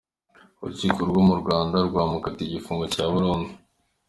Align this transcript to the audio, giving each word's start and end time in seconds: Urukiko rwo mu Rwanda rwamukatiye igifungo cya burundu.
Urukiko 0.61 0.99
rwo 1.09 1.21
mu 1.27 1.35
Rwanda 1.41 1.77
rwamukatiye 1.87 2.45
igifungo 2.49 2.83
cya 2.93 3.03
burundu. 3.11 3.49